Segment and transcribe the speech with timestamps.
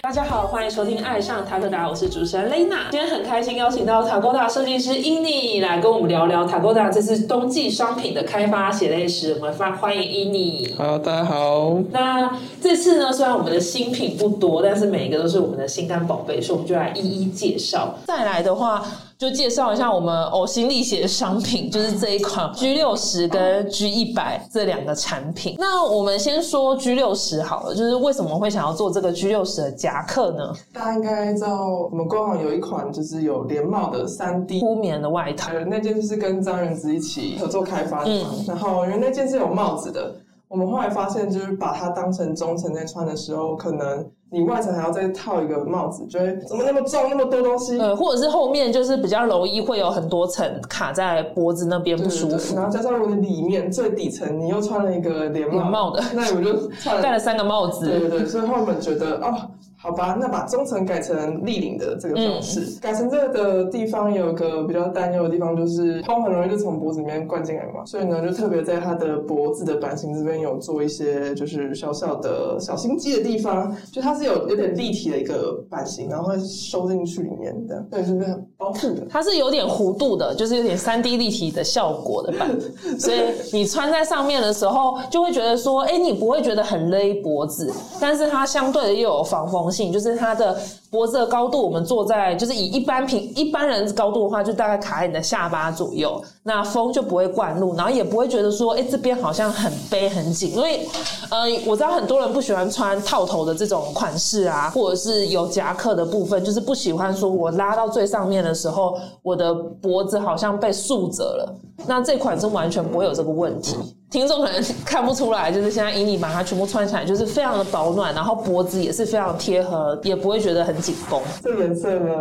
[0.00, 2.88] 大家好，欢迎收听《爱上塔克达》，我是主持人 Lena。
[2.92, 9.34] 今天很开心邀请到塔 d 达设计师 Ini 来跟我们聊聊塔 d 达这次冬季商品的开发血泪史。
[9.34, 10.76] 我们发欢迎 Ini。
[10.76, 11.80] 好，大家好。
[11.90, 17.96] 那这次呢，虽然我们的新品不多，但是每一个都是我们的心肝宝贝，所以我们就来一一介绍。
[18.06, 18.86] 再来的话。
[19.18, 25.56] 就介绍一下我们呕心沥血的商品， 就是这一款 G 六十跟 G 一百这两个产品。
[25.58, 30.52] 那我们先说 G 六十好了，就是为什么会想要做这个 G 六十的夹克呢？
[30.72, 38.30] 大家应该知道，我们官网有一款就是有连帽的三 D 铺棉的外套，那件就是跟张元子一起合作开发的嘛。
[38.46, 40.14] 然后因为那件是有帽子的，
[40.46, 44.08] 我们后来发现就是把它当成中层在穿的时候，可能。
[44.30, 47.78] 你外层还要再套一个帽子，觉得怎么那么重，那么多东西？
[47.78, 52.54] 呃，或者是后面就是比较容易会有很多层卡在脖子那边不舒服。
[52.54, 56.68] 然后加上如果你里面最底层你又穿了一个连帽的，那我就
[57.02, 57.86] 戴了三个帽子。
[57.86, 59.34] 对对对，所以后面觉得哦。
[59.80, 79.06] 好吧，那把中层改成立领的这个方式，改成这个的地方有个比较担忧的地方，就是风很容易就从脖子里面灌进来嘛，所以呢，就特别在它的脖子的版型这边有做一些就是小小的小心机的地方，就它是有有点立体的一个版型，然后会收进去里面的，对，是不是包覆的？
[79.08, 82.50] 它是有点弧度的，就是有点三 D 立体的效果的版，
[82.98, 83.18] 所以
[83.52, 89.68] 你穿在上面的时候，就会觉得说，哎，你不会觉得很勒脖子，但是它相对的又有防风。
[89.68, 90.58] 性就是它的
[90.90, 100.54] 脖子的高度，我们坐在就是以一般平一般人高度的话，就大概卡在你的下巴左右，那风就不会灌入，然后也不会觉得说，哎，这边好像很背很紧。
[100.54, 100.88] 因为，
[101.30, 111.54] 呃，我知道很多人不喜欢穿套头的这种款式啊，或者是有夹克的部分，就是不喜欢说我拉到最上面的时候，我的脖子好像被束着了。
[111.86, 113.76] 那这款是完全不会有这个问题。
[114.10, 121.20] 听众可能看不出来，就是现在以你把它全部穿起来，就是非常的保暖，然后脖子也是非常贴合，也不会觉得很紧绷。
[121.42, 122.14] 这颜色呢，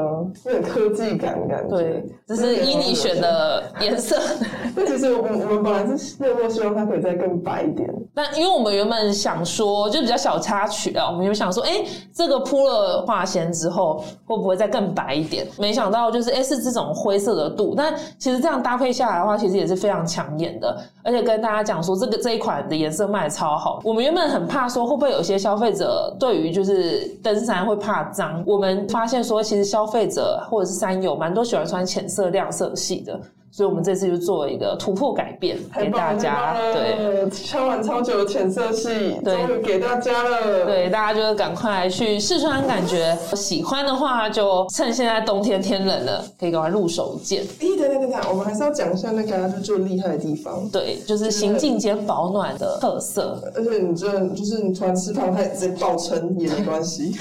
[0.45, 1.77] 有点科技感感觉。
[1.77, 4.19] 对，这是以你选的颜色。
[4.75, 7.89] 那其实我们我们本来是默默希望它可以再更白一点。
[8.13, 15.47] 那因为我们原本想说，就比较小插曲啊，我们就想说，哎，这个铺了化纤之后，会不会再更白一点？
[15.57, 17.73] 没想到就是，哎，是这种灰色的度。
[17.77, 21.76] 但其实这样搭配下来的话，其实也是非常抢眼的，而且跟大家讲。
[21.81, 33.19] 说这个这一款的颜色卖超好，我们原本很怕说会不会有些消费者对于就是登山会怕脏，我们发现说其实消费者或者是山友蛮多喜欢穿浅色亮色系的。
[33.57, 36.55] 所以，我们这次就做了一个突破改变给大家。
[36.73, 40.63] 对，穿完超久的浅色系，终于给大家了。
[40.63, 47.43] 对，大家就赶快去试穿，感觉喜欢的话，就趁现在冬天天冷了，可以赶快入手一件。
[47.59, 50.69] 咦，等等等等，我们还是要讲一下那个就最厉害的地方。
[50.69, 53.41] 对，就是行进间保暖的特色。
[53.55, 57.11] 而且你这就是你突然吃胖，它直接爆撑也没关系。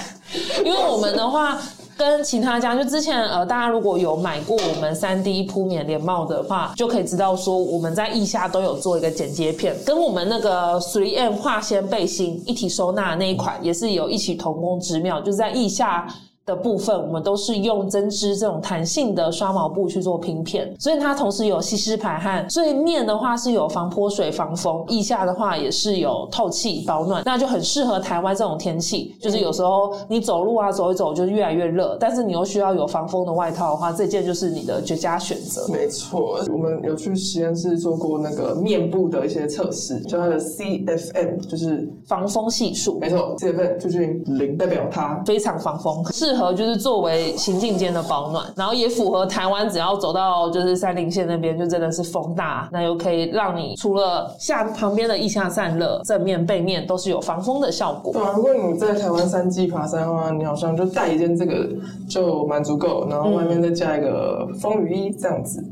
[0.63, 1.59] 因为我们的话。
[1.97, 16.07] 跟其他家，就之前呃，大家如果有买过我们三 D 铺棉连帽的话，就可以知道说我们在腋下都有做一个剪接片，跟我们那个 Three M 化纤背心一体收纳那一款也是有异曲同工之妙，就是在腋下。
[16.47, 29.17] 的部分，我们都是用针织这种弹性的刷毛布去做拼片，所以它同时有吸湿排汗，所以面的话是有防泼水、防风，腋下的话也是有透气保暖，那就很适合台湾这种天气。
[29.21, 35.67] 就是有时候你走路啊，走一走就是越来越热，但是你又需要有防风的外套的话，这件就是你的绝佳选择。
[35.73, 43.01] 没错，我们有去实验室做过那个面部的一些测试，叫它的 CFM 就是防风系数。
[43.01, 46.36] 没错，CFM 就是零，代表它非常防风，是。
[46.37, 58.13] 和就是作为行进间的保暖，然后也符合台湾只要走到就是三林线那边就真的是风大，那又可以让你除了下旁边的腋下散热，正面背面都是有防风的效果。
[58.13, 61.69] 对啊，如果你在台湾山季爬山的话，你好像就带一件这个
[62.09, 65.63] 就蛮足够，然后外面再加一个风雨衣这样子，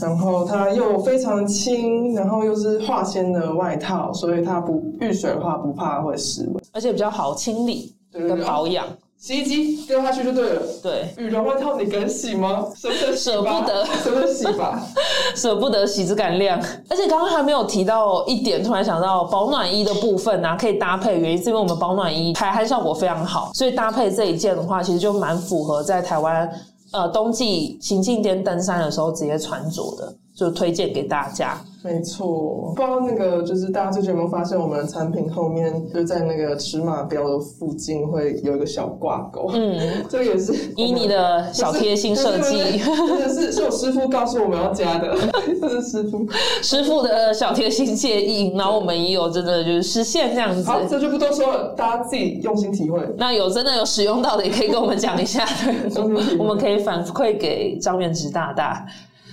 [0.00, 8.86] 然后它又非常轻，然后又是化纤的外套，所以它不遇水的话不怕会湿温，而且比较好清理跟保养。
[9.20, 10.62] 洗衣机丢下去就对了。
[10.80, 12.66] 对，羽绒外套你敢洗吗？
[12.76, 14.80] 舍不得，舍不得，舍不得洗吧？
[15.34, 16.56] 舍不得洗， 只敢晾。
[16.88, 21.18] 而且刚刚还没有提到一点，突然想到保暖衣的部分啊，可以搭配。
[21.18, 26.48] 原因是因为我们保暖衣排汗效果非常好，所以搭配这一件的话，其实就蛮符合在台湾
[26.92, 30.14] 呃冬季行进间登山的时候直接穿着的。
[30.38, 31.58] 就推荐给大家。
[31.82, 39.78] 没错，不知道那个就是大家最近有没有发现，我们的产品后面就在那个尺码标的附近会有一个小挂钩，嗯，
[40.10, 45.16] 这个也是以你的小贴心设计，真的是是我师傅告诉我们要加的，
[45.60, 46.26] 这是师傅
[46.62, 50.64] 师傅的小贴心建议，然后我们也有真的就是实现这样子。
[50.64, 53.00] 好，这就不多说了，大家自己用心体会。
[53.16, 55.46] 那有真的有使用到的，也可以跟我们讲一下，
[56.38, 58.84] 我们可以反馈给张元直大大。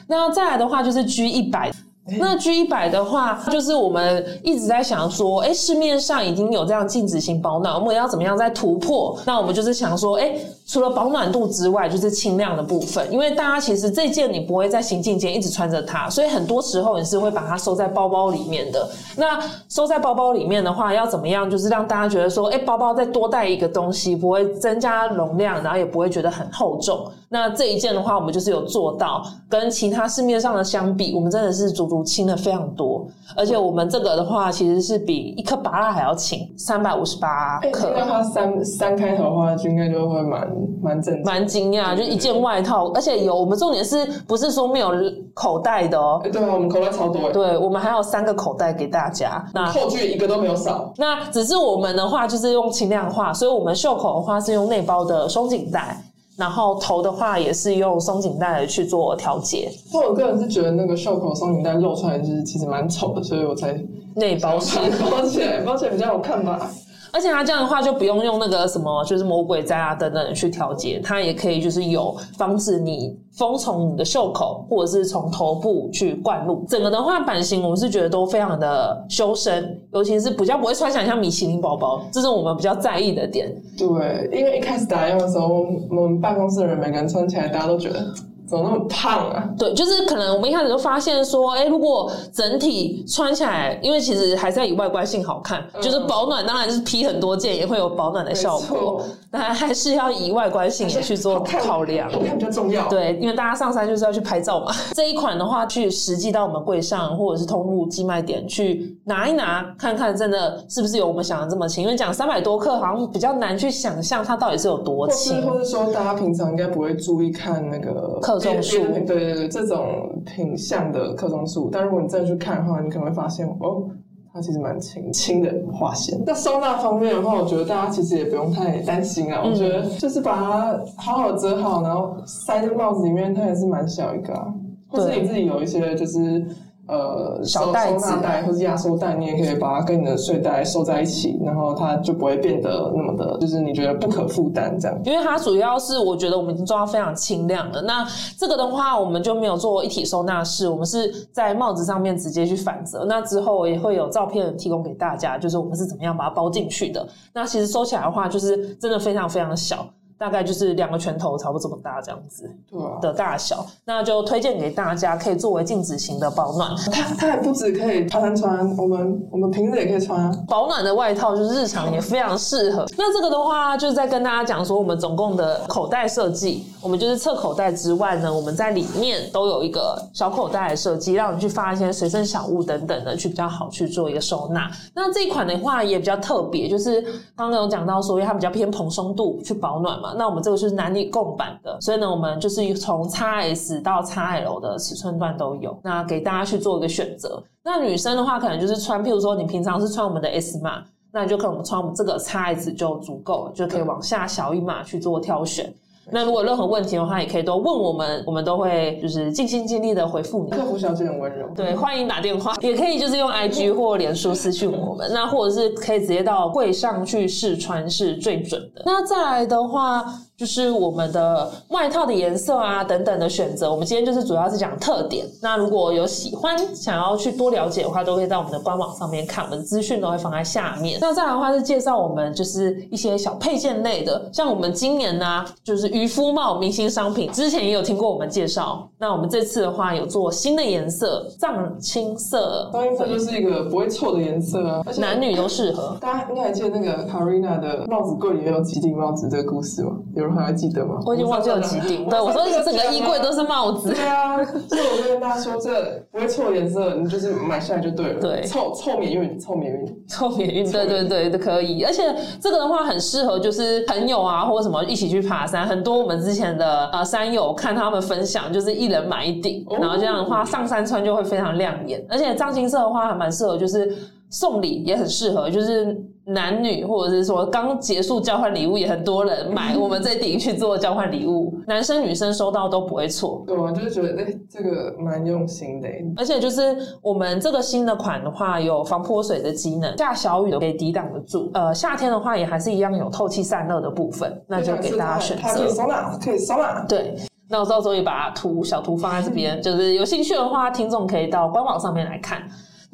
[0.07, 1.71] 那再来的话就是 G 一百。
[2.19, 9.17] 那 G 一百的话，就是我们一直在想说，哎，市面上已经有这样静止型保暖，我们要怎么样再突破？
[9.25, 10.35] 那我们就是想说，哎，
[10.67, 18.87] 除了保暖度之外，就是轻量的部分，因为大家其实这件你不会在行进间一直穿着它，所以很多时候你是会把它收在包包里面的。
[19.17, 21.49] 那收在包包里面的话，要怎么样？
[21.49, 27.09] 就是让大家觉得说，哎，包包再多带一个东西，不会增加容量，然后也不会觉得很厚重。
[27.29, 33.07] 那这一件的话，我们就是有做到，跟其他市面上的相比，我们真的是足足轻了非常多。
[33.35, 37.91] 而且我们这个的话，其实是比一颗拔蜡还要轻，三百五十八克。
[37.95, 40.47] 那它三三开头的话，就应该就会蛮
[40.81, 41.23] 蛮正常。
[41.23, 44.91] 蛮惊讶，就一件外套，而且有我们重点是不是说没有
[45.33, 46.21] 口袋的哦？
[46.23, 49.43] 哎对啊，我们口袋超多哎，对，我们还有三个口袋给大家。
[49.53, 50.93] 那后续一个都没有少。
[50.97, 55.97] 那只是我们的话就是用轻量化，所以我们袖口的话是用内包的松紧带，
[56.37, 59.71] 然后头的话也是用松紧带来去做调节。
[59.91, 63.73] 但我个人是觉得那个袖口松紧带露出来就是其实蛮丑的，所以我才
[64.15, 66.71] 内包式，包起来，包起来比较好看吧。
[67.15, 76.65] 而且它这样的话就不用用那个什么，就是魔鬼毡啊等等去调节，它也可以就是有防止你风从你的袖口或者是从头部去灌入。
[76.67, 83.49] 整个的话版型我们是觉得都非常的修身，尤其是比较不会穿起来像米其林包包，这是我们比较在意的点。
[83.77, 88.05] 对，因为一开始打样的时候，我们办公室的人每个人穿起来，大家都觉得
[88.47, 89.43] 怎么那么胖啊？
[89.57, 99.01] 对，就是可能我们一开始就发现说，哎，如果整体穿起来，因为其实还是要以外观性好看，就是保暖，当然就是披很多件也会有保暖的效果错，
[99.31, 102.09] 那还是要以外观性也去做考量。
[102.09, 104.71] 好看比较重要。，对，因为大家上山就是要去拍照嘛。
[104.93, 111.83] 这一款的话，去实际到我们柜上或者是通路寄卖点去拿一拿，看看真的是不是有我们想的这么轻。
[111.83, 115.41] 因为讲三百多克，好像比较难去想象它到底是有多轻。
[115.41, 121.69] 或者说，大家平常应该不会注意看那个克重数别的品对对对，这种品相的克重数。
[121.71, 123.89] 但如果你再去看的话，你可能会发现哦。
[124.37, 126.21] 它其实蛮轻轻的划线。
[126.25, 129.41] 那收纳方面的话，我觉得大家其实也不用太担心啊。
[129.41, 134.53] 我觉得就是把它好好折好，然后塞在帽子里面，它也是蛮小一个啊。
[134.89, 136.45] 或是你自己有一些就是
[136.87, 144.99] 呃小袋子收纳袋或是压缩袋，你也可以把它跟你的睡袋收在一起，然后它就不会变得那么的，就是你觉得不可负担这样。
[145.03, 147.81] 因为它主要是我觉得我们已经做到非常轻量了。
[147.81, 148.05] 那
[148.37, 153.05] 这个的话，我们就没有做一体收纳式，我们是在帽子上面直接去反折。
[153.07, 157.07] 那之后也会有照片提供给大家，就是我们是怎么样把它包进去的。
[157.33, 159.87] 那其实收起来的话，就是真的非常非常小。
[160.17, 166.75] 大概就是两个拳头差不多这么大这样子对啊，的大小，那就推荐给大家，可以作为静止型的保暖。
[166.91, 170.31] 它它还不止可以爬山穿，我们我们平时也可以穿啊。
[170.47, 172.85] 保暖的外套就是日常也非常适合。
[172.97, 184.71] 那这个的话，就是在跟大家讲说，我们总共的口袋设计，我们就是侧口袋之外呢，我们在里面都有一个小口袋的设计，让你去发一些随身小物等等的，去比较好去做一个收纳。
[184.93, 187.01] 那这一款的话也比较特别，就是
[187.35, 190.04] 刚刚有讲到说，因为它比较偏蓬松度去保暖嘛。
[190.17, 197.41] 那我们这个是男女共版的，所以呢，我们就是从 XS 到 XL 的尺寸段都有，那给大家去做一个选择。
[197.63, 205.73] 那女生的话，可能就是穿，譬如说你平常是穿我们的 S 码，那你就可能穿我们这个 XS 就足够，就可以往下小一码去做挑选。
[206.11, 210.51] 那如果任何问题的话，也可以都问我们，我们都会就是尽心尽力的回复你。
[210.51, 218.83] 客服小姐很温柔，对，欢迎打电话，也可以就是用 IG 或脸书私讯我们，那或者是可以直接到柜上去试穿是最准的。
[218.85, 220.05] 那再来的话，
[220.37, 225.25] 就是我们的外套的颜色啊等等的选择，我们今天就是主要是讲特点。
[225.41, 230.99] 那如果有喜欢想要去多了解的话，都可以在我们的官网上面看，我们的资讯都会放在下面。
[230.99, 238.89] 那再来的话是介绍我们就是一些小配件类的，像我们今年呢、就是渔夫帽明星商品，之前也有听过我们介绍。
[238.97, 245.97] 那我们这次的话有做新的颜色，藏青色，藏青色就是一个不会错的颜色啊，男女都适合。
[246.01, 249.91] 大家应该还记得那个 Karina 的帽子柜里面有几顶帽子这个故事吗？
[250.15, 250.99] 有有人还记得吗？
[251.05, 252.07] 我已经忘记有几顶。
[252.09, 253.93] 对我说整个衣柜都是帽子。
[253.93, 258.19] 对啊，所以我就跟大家说，这不会错颜色，你就是买下来就对了。
[258.19, 260.07] 对凑凑免运，凑免运。
[260.07, 261.83] 凑免运，对对对，都可以。
[261.83, 262.03] 而且
[262.39, 265.67] 这个的话很适合，就是朋友啊或者什么一起去爬山。
[265.67, 272.03] 很多我们之前的呃山友看他们分享，就是一人买一顶，然后这样的话上山穿就会非常亮眼。
[272.09, 273.95] 而且藏青色的话还蛮适合，就是
[274.29, 283.43] 送礼也很适合，就是男女或者是说刚结束交换礼物也很多人买我们这顶去做交换礼物， 男生女生收到都不会错。
[283.45, 286.03] 对啊，就是觉得哎、这个蛮用心的欸。
[286.17, 291.49] 而且就是我们这个新的款的话，有防泼水的机能，下小雨都可以抵挡得住。
[291.53, 295.75] 呃，夏天的话也还是一样有透气散热的部分， 那就给大家选它可以择。
[295.75, 296.83] 收纳，可以收纳。
[296.89, 297.15] 对，
[297.47, 302.41] 那我到时候也把图小图放在这边，就是有兴趣的话，听众可以到官网上面来看。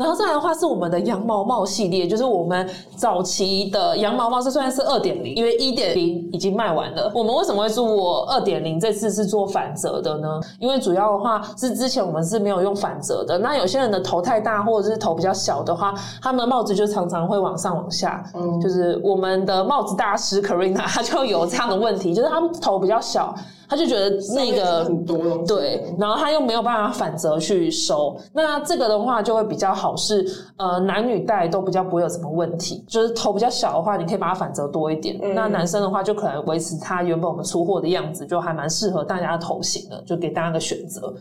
[0.01, 7.11] 然后再来的话是我们的羊毛帽系列，就是我们早期的羊毛帽是虽然是二点零，因为一点零已经卖完了。
[7.13, 8.79] 我们为什么会做二点零？
[8.79, 10.27] 这次是做反折的呢？
[10.59, 13.37] 因为主要的话是之前我们是没有用反折的。
[13.37, 18.23] 那有些人的头太大或者是头比较小的话，他们的帽子就常常会往上往下。
[18.33, 23.35] 嗯就是我们的帽子大师 Karina，她就有这样的问题，就是他们头比较小，
[23.71, 25.37] 他就觉得那个很多。
[25.47, 32.83] 对，然后他又没有办法反折去收，那这个的话就会比较好是，呃，男女戴都比较不会有什么问题。
[32.85, 35.17] 就是头比较小的话，你可以把它反折多一点。
[35.21, 41.13] 嗯那男生的话，就可能维持他原本我们出货的样子，就还蛮适合大家的头型的，就给大家个选择。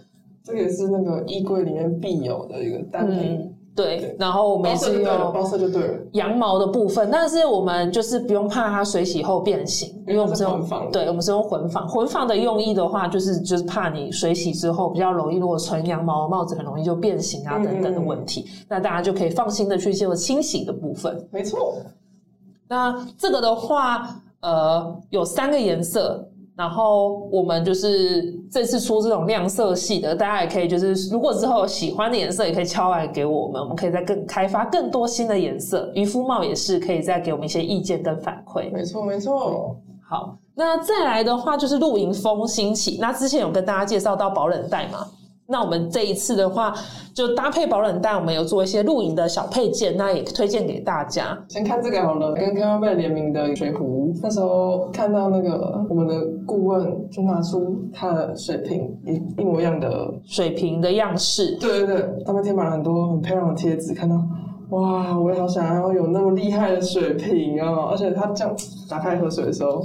[0.42, 3.49] 这个也是那个衣柜里面必有的一个单品。
[3.70, 4.16] 嗯，对。
[4.18, 5.98] 然后我们是用包色就对了。
[6.12, 11.88] 羊毛的部分，但是我们就是不用怕它水洗后变形，因为我们是混纺的对，我们是用混纺。
[11.88, 21.26] 混纺的用意的话，就是就是怕你水洗之后比较容易，如果纯羊毛的帽子很容易就变形啊嗯等等的问题，那大家就可以放心的去做清洗的部分。
[21.30, 21.74] 没错，
[22.68, 26.26] 那这个的话，呃，有三个颜色。
[26.60, 35.90] 然后我们就是这次出这种亮色系的，大家也可以就是，如果之后有喜欢的颜色，也可以敲来给我们，我们可以再更开发更多新的颜色。
[35.94, 38.70] 渔夫帽也是可以再给我们一些意见跟反馈。
[38.70, 39.74] 没错，没错。
[40.06, 42.98] 好，那再来的话就是露营风兴起。
[43.00, 45.06] 那之前有跟大家介绍到保冷袋嘛？
[45.50, 46.72] 那我们这一次的话，
[47.12, 51.36] 就搭配保冷袋，我们有做一些露营的小配件，那也推荐给大家。
[51.48, 54.14] 先看这个好了，跟 K 康贝联名的水壶。
[54.22, 56.14] 那时候看到那个我们的
[56.46, 60.14] 顾问就拿出他的水瓶，一一模一样的。
[60.24, 64.16] 水瓶的样式，对对对，上面贴满了很多很漂亮的贴纸，看到。
[64.70, 67.88] 哇，我也好想要有那么厉害的水瓶哦！
[67.90, 68.54] 而且它这样
[68.88, 69.82] 打开喝水的时候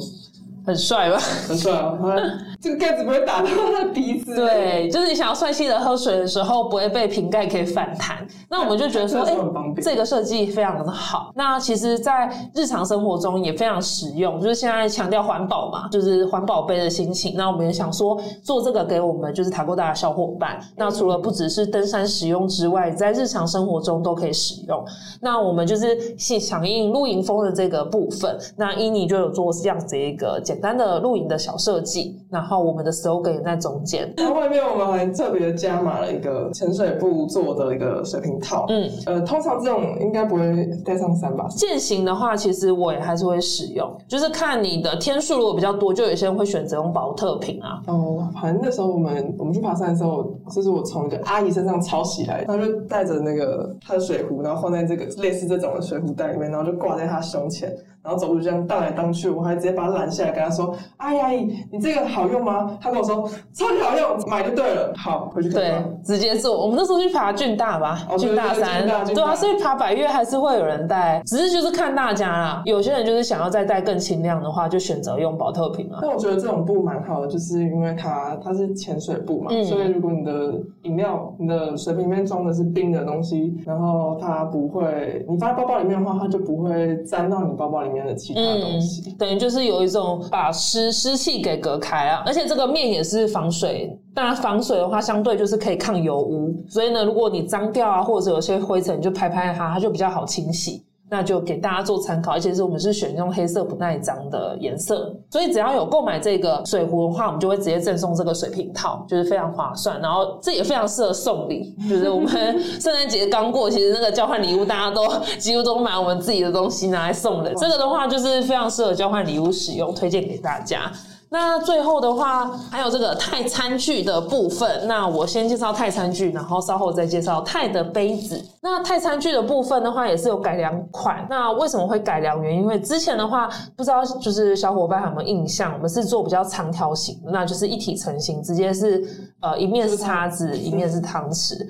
[0.66, 1.18] 很帅吧？
[1.48, 1.98] 很帅啊，
[2.60, 4.36] 这个盖子不会打到他的鼻子。
[4.36, 8.26] 对，就是你想要帅气的喝水的时候，不会被瓶盖可以反弹。
[8.50, 11.32] 那我们就觉得说，这个哎、这个设计非常的好。
[11.36, 17.36] 那其实，在日常生活中也非常实用，就是现在强调环保嘛，就是环保杯的心情。
[17.36, 20.60] 那我们也想说，做这个给我们就是塔沟大的小伙伴。
[20.76, 24.84] 那除了不只是登山使用之外，在日常生活中都可以使用。
[25.22, 34.14] 那我们就是系响应露营风的这个部分，那伊尼就有做这样子一个简单的露营的小设计，然后我们的 slogan 也在中间。
[34.18, 38.66] 然后外面我们还特别加码了一个潜水布做的一个水瓶套。
[38.70, 41.48] 嗯，呃，通常这种应该不会带上山吧？
[41.50, 47.82] 践行的话，其实我也还是会使用，就是看你的天数如果比较多，就有些人会选择用保特瓶啊。
[47.88, 57.70] 哦，反正那时候我们我们去爬山的时候，这是我从一个阿姨身上抄袭来的，然后就带着那个她的水壶，然后放在这个类似这种的水壶袋里面，然后就挂在她胸前，
[58.04, 65.74] 然后走路这样荡来荡去，我还直接把它拦下来，跟她说：“阿姨阿姨，你这个好用吗？”他跟我说：“超级好用，买就对了。”好，回去看对。，
[66.04, 66.62] 直接做。
[66.62, 72.62] 我们那时候去爬俊大吧，哦对俊大山，对啊，所以爬百越还是会有人带，只是就是看大家啦。
[72.66, 76.00] 有些人就是想要再带更轻量的话，就选择用保特瓶啊。
[76.02, 89.14] 但我觉得这种布蛮好的，就是因为它它是潜水布嘛，嗯所以如果你的饮料、你的水瓶里面装的是冰的东西，然后它不会，你放在包包里面的话，它就不会沾到你包包里面的其他东西。
[89.18, 93.98] 等于就是有一种把湿湿气给隔开啊，而且这个面也是防水。
[94.14, 100.84] 那，防水的话，相对就是可以抗油污，所以呢，如果你脏掉啊，或者有些灰尘，你就拍拍它，它就比较好清洗。
[101.10, 110.02] 那就给大家做参考，而且是我们是选用黑色不耐脏的颜色，所以只要有购买这个水壶的话，我们就会直接赠送这个水瓶套，就是非常划算。
[110.02, 112.30] 然后这也非常适合送礼，就是我们
[112.82, 115.08] 圣诞节刚过，其实那个交换礼物大家都
[115.38, 120.92] 几乎都买我们自己的东西拿来送人，这个的话就是非常适合交换礼物使用，推荐给大家。
[121.36, 124.88] 那最后的话，还有这个泰餐具的部分。
[124.88, 128.42] 那我先介绍泰餐具，然后稍后再介绍钛的杯子。
[128.62, 131.28] 那泰餐具的部分的话，也是有改良款。
[131.30, 132.42] 那为什么会改良？
[132.42, 139.06] 原因因为之前的话，不知道就是小伙伴有没有印象，我们是做比较长条形，那就是一体成型，直接是
[139.42, 141.68] 呃一面是叉子，一面是汤匙。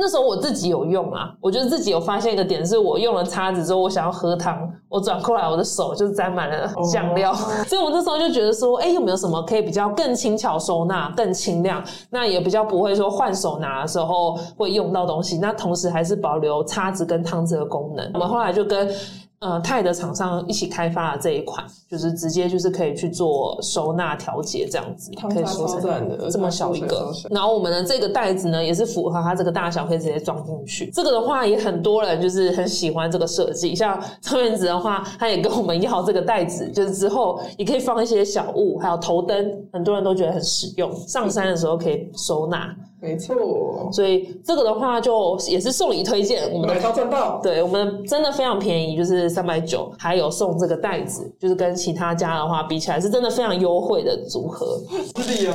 [0.00, 7.34] 那时候我自己有用啊，我觉得自己有发现一个点，是我用了叉子之后，我想要喝汤，我转过来我的手就沾满了酱料，
[7.68, 18.10] 所以我那时候就觉得说，哎，有没有什么可以比较更轻巧收纳、更轻量，那也比较不会说换手拿的时候会用到东西，那同时还是保留叉子跟汤匙的功能。
[18.14, 18.90] 我们后来就跟。
[19.40, 27.10] 呃，泰的厂商一起开发的这一款，就是直接就是可以去做收纳调节这样子，可以收成这么小一个。
[27.30, 30.90] 然后我们的这个袋子呢，也是符合它这个大小，可以直接装进去。
[30.90, 33.74] 这个的话，也很多人就是很喜欢这个设计。
[33.74, 40.94] 像张元子的话，他也跟我们要这个袋子，就是之后也可以放一些小物，还有头灯，很多人都觉得很实用。
[41.08, 42.76] 上山的时候可以收纳。
[43.02, 47.40] 没错，所以这个的话就也是送礼推荐，我们买到赚到。
[47.42, 54.78] 对我们真的非常便宜，就是三百九，还有送这个袋子，就是跟其他家的话比起来，是真的非常优惠的组合。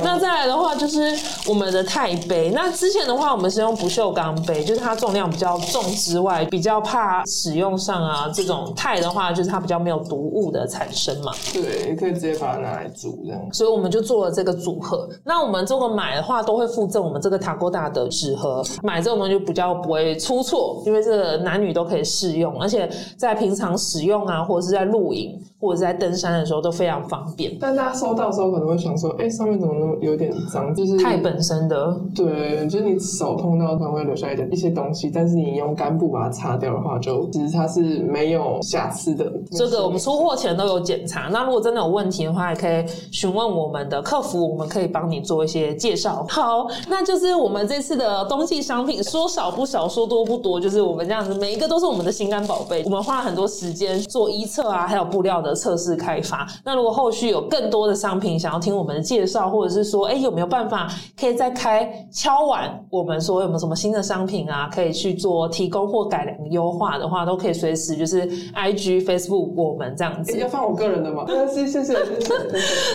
[0.02, 1.00] 那再来的话就是
[1.48, 11.30] 我们的钛杯，那之前的话我们是用不锈钢杯，就是它重量比较重之外，比较怕使用上啊这种钛的话，就是它比较没有毒物的产生嘛。
[11.54, 13.40] 对，可以直接把它拿来煮这样。
[13.52, 15.08] 所以我们就做了这个组合。
[15.24, 17.35] 那我们这个买的话，都会附赠我们这个。
[17.38, 27.56] 塔锅大的纸盒，买这种东西就比较不会出错，因为这个男女都可以适用，而且在平常使用啊，或者是在露营或者是在登山的时候都非常方便。
[27.60, 30.74] 但大家收到的时候可能会想说，哎，上面怎么那么有点脏？
[30.74, 39.30] 就是太本身的，对，就是你手碰到可能会留下一点一些东西，但是你用干布把它擦掉的话，就其实它是没有瑕疵的。
[39.52, 46.26] 这个我们出货前都有检查，那如果真的有问题的话，也可以询问我们的客服，我们可以帮你做一些介绍。
[46.28, 47.36] 好，那就是。
[47.36, 52.82] 我们这次的冬季商品说少不少，说多不多，就是我们这样子，每一个都是我们的心肝宝贝。
[52.84, 56.46] 我们花了很多时间做一测啊，还有布料的测试开发。
[56.64, 62.80] 那如果后续有更多的商品想要听我们的介绍，或者是说，哎，有没有办法可以再开敲碗？
[62.88, 70.38] 我们说有没有什么新的商品啊，可以去做提供或改良优化的话，都可以随时就是 I G Facebook 我们这样子。
[70.38, 71.26] 要放我个人的吗？
[71.52, 71.96] 谢谢谢谢。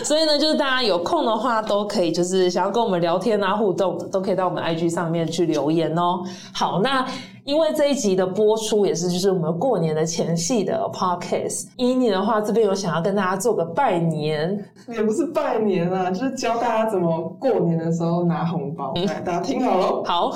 [0.02, 4.32] 所以呢，就是大家有空的话，都可以就是想要跟我们聊天啊，互动都可以。
[4.32, 6.22] 到我们 IG 上面去留言哦。
[6.54, 7.06] 好，那
[7.44, 18.92] 因为这一集的播出也是就是我们过年的前戏的 Podcast，伊妮的话这边有想要跟大家做个拜年，也不是拜年啊，就是教大家怎么过年的时候拿红包。
[19.06, 20.02] 来，大家听好了。
[20.06, 20.30] 好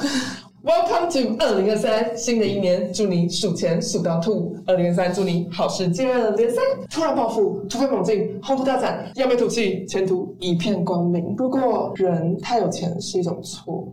[0.65, 4.57] ，Welcome to 二零二三，新的一年，祝你数钱数到吐。
[4.67, 11.37] 二零二三，祝你好事接二连三，突然暴富，突飞猛进，宏图大展，扬眉吐气，前途一片光明。
[11.39, 13.87] 如果人太有钱是一种错。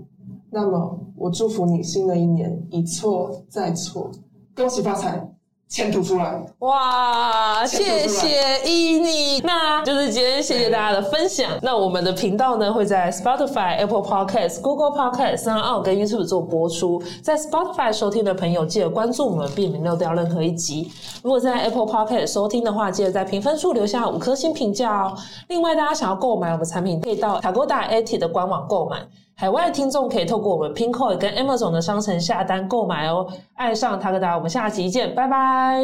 [0.54, 4.12] 那么，我祝福你新的一年一错再错，
[4.56, 5.28] 恭喜发财，
[5.68, 6.40] 前途出来！
[6.60, 11.50] 哇，谢谢伊妮，那就是今天谢谢大家的分享。
[11.64, 17.02] 那我们的频道呢会在 Spotify、Apple Podcast、Google Podcast、三奥跟 YouTube 做播出。
[17.24, 20.92] 在 Spotify 收听的朋友，记得关注我们，避免漏掉任何一集。
[21.24, 25.18] 如果在 Apple Podcast 收听的话，记得在评分处留下五颗星评价哦。
[25.48, 29.00] 另外，大家想要购买我们产品，可以到 Tagoda AT 的官网购买。
[29.36, 33.28] 海外听众可以透过我们 Pinkoi 跟 Amazon 的商城下单购买哦。
[33.56, 35.82] 爱上塔克达，我们下期见，拜拜。